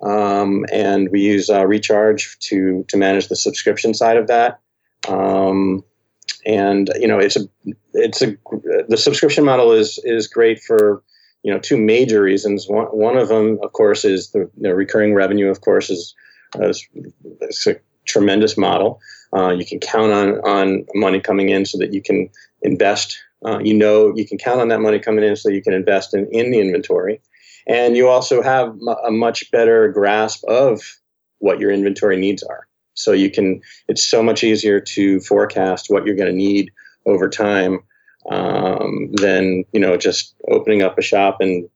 [0.01, 4.59] Um, and we use uh, Recharge to to manage the subscription side of that.
[5.07, 5.85] Um,
[6.45, 7.41] and you know it's a
[7.93, 8.37] it's a
[8.87, 11.03] the subscription model is is great for
[11.43, 12.67] you know two major reasons.
[12.67, 16.15] One, one of them of course is the, the recurring revenue of course is,
[16.55, 16.87] is
[17.41, 18.99] it's a tremendous model.
[19.35, 22.29] Uh, you can count on on money coming in so that you can
[22.61, 25.73] invest uh, you know you can count on that money coming in so you can
[25.73, 27.21] invest in, in the inventory.
[27.67, 30.81] And you also have a much better grasp of
[31.39, 36.05] what your inventory needs are so you can, it's so much easier to forecast what
[36.05, 36.71] you're going to need
[37.05, 37.79] over time
[38.29, 41.69] um, than, you know, just opening up a shop and,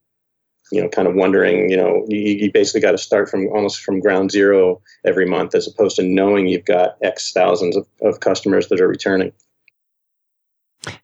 [0.71, 3.81] you know, kind of wondering, you know, you, you basically got to start from almost
[3.81, 8.19] from ground zero every month as opposed to knowing you've got X thousands of, of
[8.19, 9.31] customers that are returning.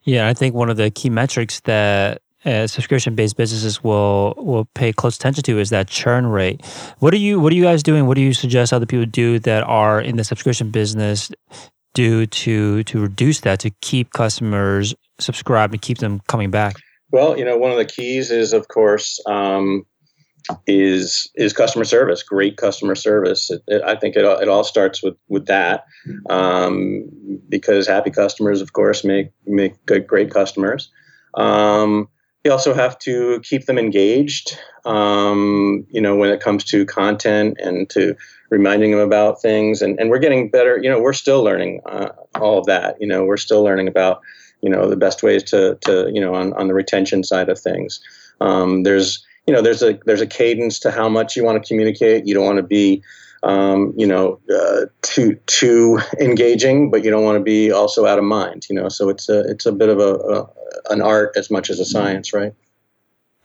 [0.03, 4.93] Yeah, I think one of the key metrics that uh, subscription-based businesses will will pay
[4.93, 6.63] close attention to is that churn rate.
[6.99, 8.05] What are you What are you guys doing?
[8.05, 11.31] What do you suggest other people do that are in the subscription business
[11.93, 16.75] do to to reduce that to keep customers subscribed and keep them coming back?
[17.11, 19.85] Well, you know, one of the keys is, of course, um,
[20.67, 22.21] is is customer service.
[22.23, 23.49] Great customer service.
[23.49, 25.85] It, it, I think it, it all starts with with that,
[26.29, 27.09] um,
[27.49, 30.91] because happy customers, of course, make make good, great customers.
[31.35, 32.09] Um,
[32.45, 37.57] you also have to keep them engaged um, you know when it comes to content
[37.59, 38.15] and to
[38.51, 39.81] reminding them about things.
[39.81, 43.07] And, and we're getting better you know we're still learning uh, all of that you
[43.07, 44.21] know we're still learning about
[44.61, 47.59] you know the best ways to to you know on, on the retention side of
[47.59, 47.99] things.
[48.41, 51.67] Um, there's you know there's a there's a cadence to how much you want to
[51.67, 52.25] communicate.
[52.25, 53.03] You don't want to be
[53.43, 58.17] um, you know, uh, too too engaging, but you don't want to be also out
[58.17, 58.65] of mind.
[58.69, 60.49] You know, so it's a it's a bit of a, a
[60.89, 62.53] an art as much as a science, right?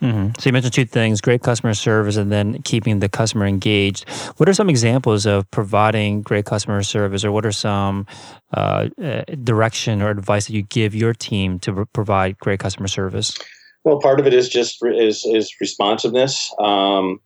[0.03, 0.31] Mm-hmm.
[0.39, 4.09] So you mentioned two things: great customer service, and then keeping the customer engaged.
[4.39, 8.07] What are some examples of providing great customer service, or what are some
[8.55, 13.37] uh, uh, direction or advice that you give your team to provide great customer service?
[13.85, 16.55] Well, part of it is just is is responsiveness.
[16.59, 17.21] Um,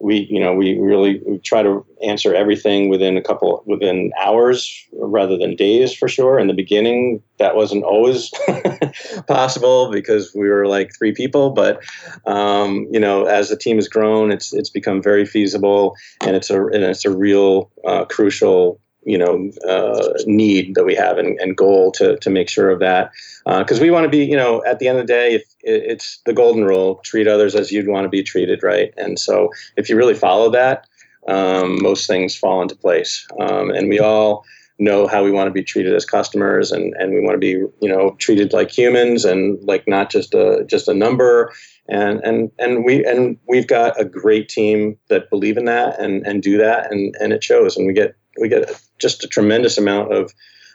[0.00, 4.86] we you know we really we try to answer everything within a couple within hours
[4.92, 6.38] rather than days for sure.
[6.38, 8.30] In the beginning that wasn't always
[9.26, 11.82] possible because we were like three people but
[12.26, 16.50] um, you know as the team has grown it's it's become very feasible and it's
[16.50, 21.38] a and it's a real uh, crucial you know uh, need that we have and,
[21.40, 23.10] and, goal to to make sure of that.
[23.46, 25.44] Because uh, we want to be you know at the end of the day if
[25.62, 28.92] it's the golden rule treat others as you'd want to be treated right?
[28.96, 30.86] And so if you really follow that
[31.28, 33.26] um, most things fall into place.
[33.38, 34.44] Um, and we all
[34.78, 37.50] know how we want to be treated as customers and, and we want to be
[37.82, 41.52] you know treated like humans and like not just a just a number.
[41.88, 46.26] And and and we and we've got a great team that believe in that and
[46.26, 49.78] and do that and and it shows and we get we get just a tremendous
[49.78, 50.32] amount of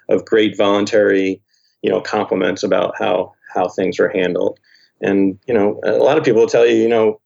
[0.09, 1.41] of great voluntary
[1.81, 4.59] you know compliments about how how things are handled.
[5.01, 7.21] And you know a lot of people will tell you you know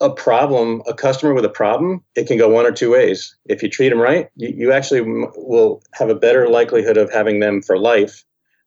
[0.00, 3.34] a problem a customer with a problem it can go one or two ways.
[3.46, 7.40] If you treat them right you, you actually will have a better likelihood of having
[7.40, 8.24] them for life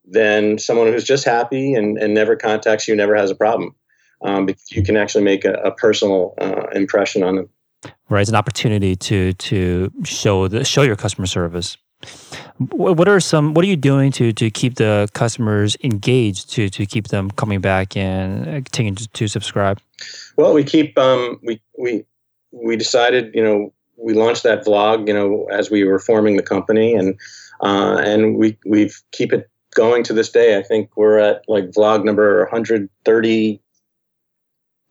[0.08, 3.76] than someone who's just happy and, and never contacts you never has a problem
[4.22, 7.50] um, you can actually make a, a personal uh, impression on them
[8.10, 8.22] right?
[8.22, 11.78] It's an opportunity to to show the show your customer service.
[12.58, 13.54] What are some?
[13.54, 17.62] What are you doing to to keep the customers engaged to to keep them coming
[17.62, 19.80] back and continuing to, to subscribe?
[20.38, 22.06] Well, we keep um, we we
[22.52, 26.44] we decided you know we launched that vlog you know as we were forming the
[26.44, 27.20] company and
[27.62, 30.58] uh, and we we've keep it going to this day.
[30.58, 33.62] I think we're at like vlog number 130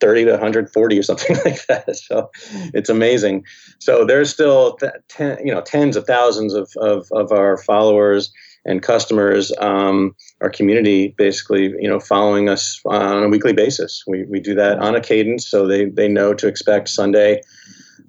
[0.04, 1.96] 30 to 140 or something like that.
[1.96, 2.30] So
[2.74, 3.44] it's amazing.
[3.78, 8.30] So there's still ten, you know tens of thousands of, of, of our followers
[8.66, 14.02] and customers, um, our community, basically, you know, following us on a weekly basis.
[14.06, 17.40] We, we do that on a cadence, so they they know to expect Sunday.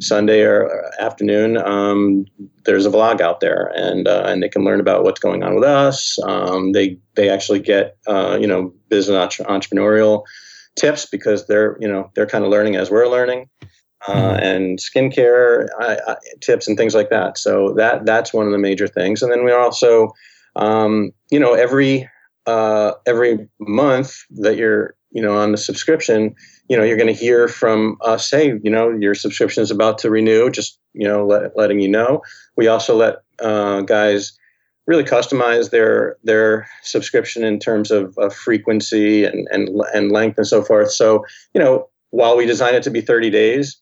[0.02, 2.26] Sunday or afternoon, um,
[2.66, 5.56] there's a vlog out there, and uh, and they can learn about what's going on
[5.56, 6.20] with us.
[6.24, 10.26] Um, they they actually get uh, you know business entrepreneurial
[10.76, 13.50] tips because they're you know they're kind of learning as we're learning
[14.08, 14.42] uh, mm.
[14.42, 15.68] and skincare
[16.42, 17.38] tips and things like that.
[17.38, 19.22] So that that's one of the major things.
[19.22, 20.14] And then we also,
[20.56, 22.10] um, you know, every
[22.46, 26.36] uh, every month that you're you know on the subscription,
[26.70, 28.30] you know, you're going to hear from us.
[28.30, 30.50] Hey, you know, your subscription is about to renew.
[30.50, 32.22] Just you know, let, letting you know.
[32.56, 34.38] We also let uh, guys
[34.88, 40.48] really customize their their subscription in terms of, of frequency and, and and length and
[40.48, 40.92] so forth.
[40.92, 43.78] So you know, while we design it to be 30 days,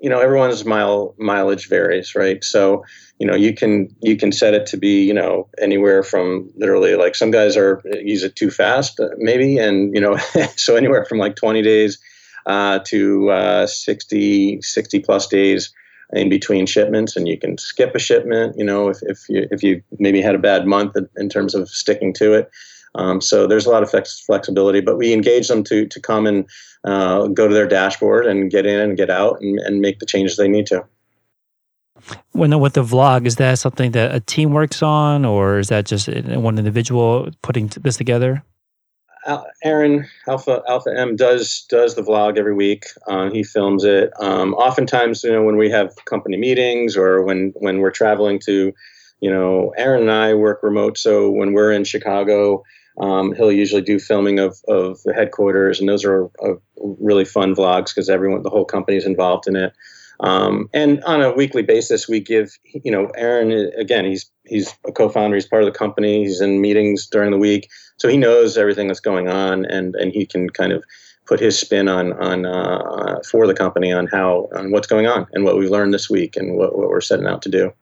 [0.00, 2.84] you know everyone's mile mileage varies right so
[3.18, 6.94] you know you can you can set it to be you know anywhere from literally
[6.96, 10.16] like some guys are use it too fast maybe and you know
[10.56, 11.98] so anywhere from like 20 days
[12.46, 15.72] uh, to uh, 60 60 plus days
[16.12, 19.62] in between shipments and you can skip a shipment you know if, if you if
[19.62, 22.50] you maybe had a bad month in terms of sticking to it
[22.96, 26.26] um, so there's a lot of flex- flexibility, but we engage them to to come
[26.26, 26.48] and
[26.84, 30.06] uh, go to their dashboard and get in and get out and, and make the
[30.06, 30.84] changes they need to.
[32.32, 35.86] When with the vlog, is that something that a team works on, or is that
[35.86, 38.42] just one individual putting this together?
[39.64, 42.86] Aaron Alpha Alpha M does does the vlog every week.
[43.06, 44.10] Uh, he films it.
[44.20, 48.72] Um, oftentimes, you know, when we have company meetings or when when we're traveling to,
[49.20, 52.62] you know, Aaron and I work remote, so when we're in Chicago,
[53.00, 57.54] um, he'll usually do filming of, of the headquarters, and those are uh, really fun
[57.54, 59.72] vlogs because everyone, the whole company is involved in it.
[60.20, 64.92] Um, and on a weekly basis, we give, you know, Aaron, again, he's he's a
[64.92, 68.56] co-founder, he's part of the company, he's in meetings during the week, so he knows
[68.56, 70.84] everything that's going on, and and he can kind of
[71.26, 75.26] put his spin on on uh, for the company on how on what's going on
[75.32, 77.72] and what we've learned this week and what, what we're setting out to do.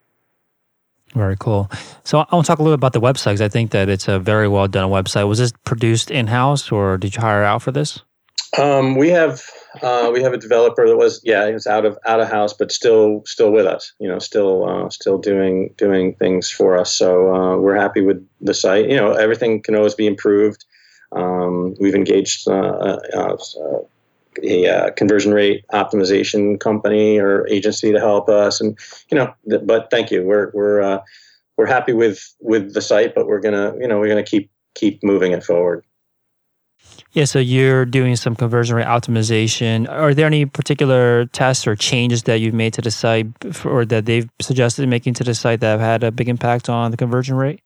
[1.14, 1.70] Very cool.
[2.02, 3.88] So I want to talk a little bit about the website because I think that
[3.88, 5.28] it's a very well done website.
[5.28, 8.00] Was this produced in house or did you hire out for this?
[8.58, 9.42] Um, we have
[9.82, 12.70] uh, we have a developer that was yeah was out of out of house but
[12.70, 16.94] still still with us you know still uh, still doing doing things for us.
[16.94, 18.88] So uh, we're happy with the site.
[18.88, 20.64] You know everything can always be improved.
[21.12, 23.78] Um, we've engaged uh, uh, uh,
[24.42, 28.60] a conversion rate optimization company or agency to help us.
[28.60, 28.78] And
[29.10, 30.22] you know th- but thank you.
[30.22, 31.02] We're we're
[31.56, 35.02] we're happy with with the site but we're gonna you know we're gonna keep keep
[35.02, 35.84] moving it forward
[37.12, 39.88] yeah, so you're doing some conversion rate optimization.
[39.88, 43.26] Are there any particular tests or changes that you've made to the site
[43.64, 46.90] or that they've suggested making to the site that have had a big impact on
[46.90, 47.60] the conversion rate?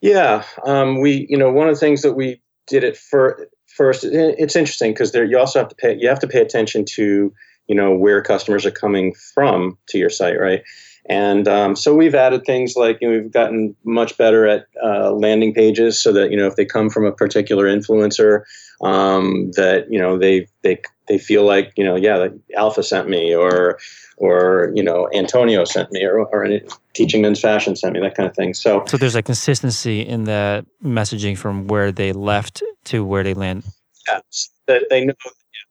[0.00, 4.04] Yeah, um, we, you know, one of the things that we did it for first,
[4.04, 7.32] it's interesting because there you also have to pay, you have to pay attention to,
[7.66, 10.62] you know, where customers are coming from to your site, right?
[11.08, 15.12] And um, so we've added things like you know, we've gotten much better at uh,
[15.12, 18.42] landing pages so that you know if they come from a particular influencer,
[18.82, 23.08] um, that you know they they they feel like you know yeah like Alpha sent
[23.08, 23.78] me or
[24.16, 26.48] or you know Antonio sent me or, or
[26.94, 28.52] Teaching Men's Fashion sent me that kind of thing.
[28.54, 33.34] So so there's a consistency in the messaging from where they left to where they
[33.34, 33.64] land.
[34.08, 35.14] Yes, that they know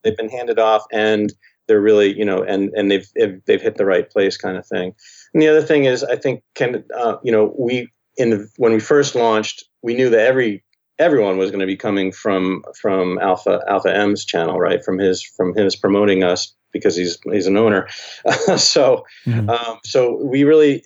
[0.02, 1.32] they've been handed off and
[1.66, 3.06] they're really you know and and they've
[3.46, 4.94] they've hit the right place kind of thing
[5.36, 8.72] and the other thing is i think can uh, you know we in the, when
[8.72, 10.64] we first launched we knew that every
[10.98, 15.22] everyone was going to be coming from from alpha alpha m's channel right from his
[15.22, 17.86] from his promoting us because he's he's an owner
[18.56, 19.50] so mm-hmm.
[19.50, 20.82] um, so we really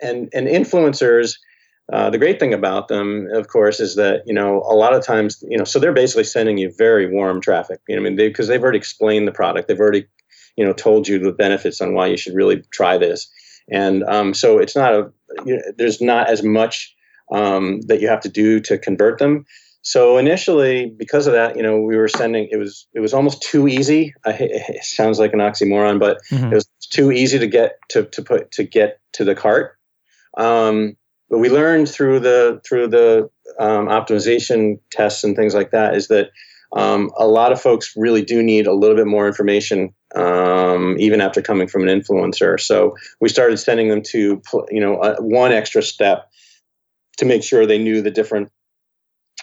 [0.00, 1.34] and and influencers
[1.90, 5.02] uh, the great thing about them, of course, is that you know a lot of
[5.02, 7.80] times you know so they're basically sending you very warm traffic.
[7.88, 10.06] You know, I mean, because they, have already explained the product, they've already
[10.58, 13.26] you know told you the benefits on why you should really try this,
[13.70, 15.10] and um, so it's not a
[15.44, 16.94] you know, there's not as much
[17.32, 19.44] um, that you have to do to convert them.
[19.82, 23.42] So initially, because of that, you know, we were sending it was it was almost
[23.42, 24.14] too easy.
[24.26, 26.52] I, it sounds like an oxymoron, but mm-hmm.
[26.52, 29.76] it was too easy to get to to put to get to the cart.
[30.36, 30.96] Um,
[31.30, 36.08] but we learned through the through the um, optimization tests and things like that is
[36.08, 36.30] that
[36.72, 41.20] um, a lot of folks really do need a little bit more information um, even
[41.20, 42.60] after coming from an influencer.
[42.60, 44.40] So we started sending them to
[44.70, 46.30] you know uh, one extra step
[47.18, 48.50] to make sure they knew the different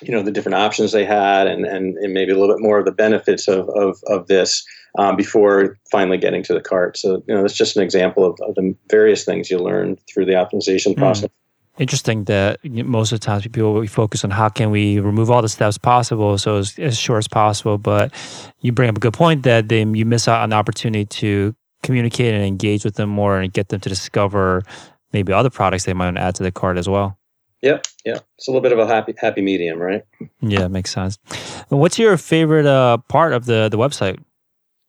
[0.01, 2.79] you know the different options they had and and, and maybe a little bit more
[2.79, 4.65] of the benefits of of, of this
[4.97, 6.97] um, before finally getting to the cart.
[6.97, 10.25] So you know that's just an example of, of the various things you learn through
[10.25, 10.97] the optimization mm.
[10.97, 11.29] process
[11.77, 15.41] interesting that most of the times people we focus on how can we remove all
[15.41, 18.13] the steps possible so as, as short as possible but
[18.61, 21.55] you bring up a good point that they, you miss out on the opportunity to
[21.83, 24.63] communicate and engage with them more and get them to discover
[25.11, 27.17] maybe other products they might want to add to the cart as well
[27.61, 28.19] yeah yeah.
[28.37, 30.03] It's a little bit of a happy happy medium, right?
[30.41, 31.17] Yeah, makes sense.
[31.69, 34.23] what's your favorite uh, part of the the website?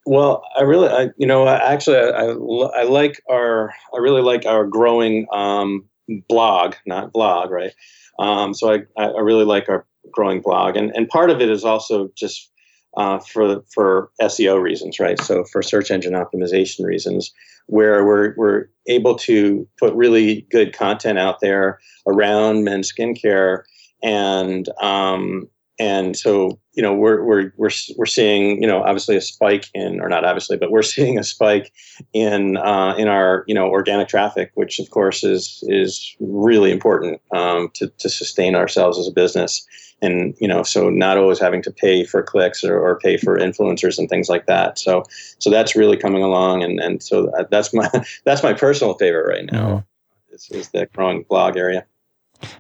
[0.05, 4.47] Well, I really, I, you know, actually, I, I, I, like our, I really like
[4.47, 5.89] our growing um,
[6.29, 7.73] blog, not blog, right?
[8.19, 11.65] Um, so I, I really like our growing blog, and and part of it is
[11.65, 12.51] also just
[12.97, 15.21] uh, for for SEO reasons, right?
[15.21, 17.33] So for search engine optimization reasons,
[17.67, 23.65] where we're we're able to put really good content out there around men's skincare,
[24.03, 25.49] and um,
[25.79, 30.01] and so you know we're we're we're we're seeing you know obviously a spike in
[30.01, 31.73] or not obviously but we're seeing a spike
[32.13, 37.21] in uh, in our you know organic traffic which of course is is really important
[37.35, 39.67] um, to to sustain ourselves as a business.
[40.03, 43.39] And you know so not always having to pay for clicks or, or pay for
[43.39, 44.79] influencers and things like that.
[44.79, 45.05] So
[45.39, 46.63] so that's really coming along.
[46.63, 47.89] And and so that's my
[48.25, 49.69] that's my personal favorite right now.
[49.69, 50.35] Mm-hmm.
[50.35, 51.87] is, is the growing blog area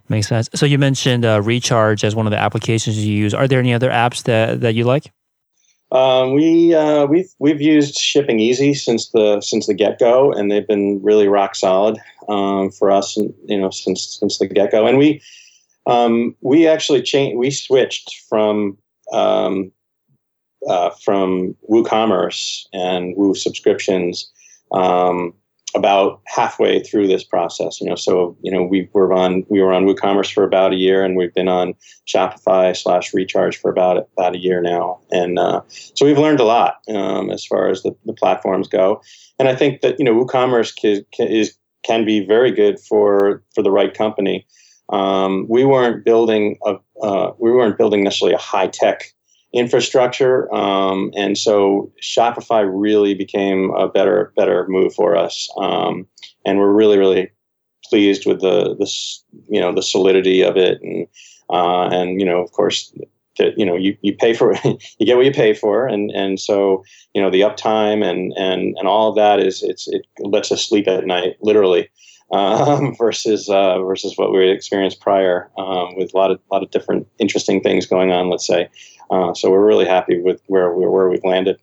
[0.09, 0.49] Makes sense.
[0.55, 3.35] So you mentioned uh, Recharge as one of the applications you use.
[3.35, 5.13] Are there any other apps that, that you like?
[5.93, 10.51] Um, we uh, we've we've used Shipping Easy since the since the get go, and
[10.51, 11.97] they've been really rock solid
[12.29, 13.17] um, for us.
[13.17, 15.23] And, you know, since since the get go, and we
[15.87, 17.39] um, we actually changed.
[17.39, 18.77] We switched from
[19.13, 19.71] um,
[20.69, 24.29] uh, from WooCommerce and Woo subscriptions
[24.73, 25.35] um,
[25.77, 27.81] about halfway through this process.
[27.81, 30.77] You know, so you know we were on we were on WooCommerce for about a
[30.77, 31.75] year, and we've been on
[32.07, 36.45] Shopify slash Recharge for about about a year now, and uh, so we've learned a
[36.45, 39.03] lot um, as far as the, the platforms go.
[39.39, 43.43] And I think that you know WooCommerce can, can, is can be very good for
[43.55, 44.47] for the right company.
[44.89, 49.13] Um, we weren't building a uh, we weren't building necessarily a high tech
[49.57, 50.53] infrastructure.
[50.55, 55.49] Um, and so Shopify really became a better better move for us.
[55.57, 56.07] Um,
[56.45, 57.31] and we're really really
[57.89, 61.07] pleased with the this you know the solidity of it and
[61.51, 62.93] uh, and you know of course
[63.39, 66.41] that you know you, you pay for you get what you pay for and and
[66.41, 66.85] so
[67.15, 70.67] you know the uptime and and and all of that is it's it lets us
[70.67, 71.89] sleep at night literally
[72.33, 76.71] um, versus uh, versus what we experienced prior um, with a lot of lot of
[76.73, 78.69] different interesting things going on let's say
[79.11, 81.59] uh, so we're really happy with where we where we've landed.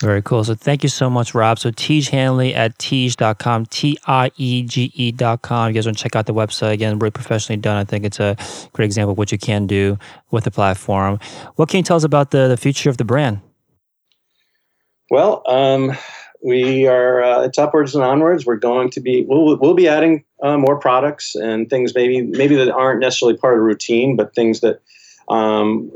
[0.00, 0.42] Very cool.
[0.42, 1.58] So thank you so much, Rob.
[1.58, 5.68] So Tiege Hanley at Tiege.com, T I E G E.com.
[5.68, 7.76] You guys want to check out the website again, really professionally done.
[7.76, 8.36] I think it's a
[8.72, 9.98] great example of what you can do
[10.30, 11.20] with the platform.
[11.56, 13.40] What can you tell us about the, the future of the brand?
[15.10, 15.96] Well, um,
[16.42, 18.44] we are uh, it's upwards and onwards.
[18.44, 22.56] We're going to be we'll we'll be adding uh, more products and things maybe maybe
[22.56, 24.80] that aren't necessarily part of the routine, but things that
[25.28, 25.90] um,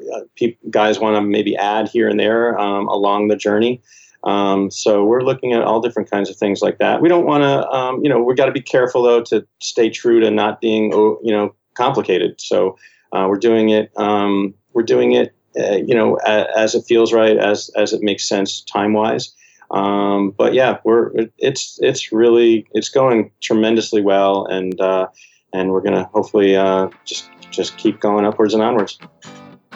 [0.70, 3.80] guys want to maybe add here and there um, along the journey.
[4.24, 7.00] Um, so we're looking at all different kinds of things like that.
[7.00, 9.90] We don't want to, um, you know, we got to be careful though to stay
[9.90, 12.40] true to not being, oh, you know, complicated.
[12.40, 12.76] So
[13.12, 13.92] uh, we're doing it.
[13.96, 18.02] Um, we're doing it, uh, you know, as, as, it feels right, as as it
[18.02, 19.34] makes sense time wise.
[19.70, 25.08] Um, but yeah, we're it's it's really it's going tremendously well, and uh,
[25.52, 28.99] and we're gonna hopefully uh, just just keep going upwards and onwards.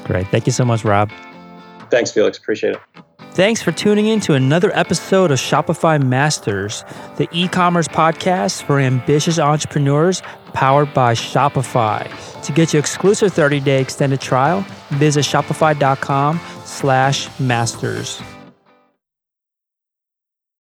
[0.05, 0.27] Great.
[0.29, 1.11] Thank you so much, Rob.
[1.91, 2.39] Thanks, Felix.
[2.39, 2.81] Appreciate it.
[3.33, 6.85] Thanks for tuning in to another episode of Shopify Masters,
[7.17, 12.07] the e commerce podcast for ambitious entrepreneurs powered by Shopify.
[12.43, 18.21] To get your exclusive 30 day extended trial, visit shopify.com slash masters.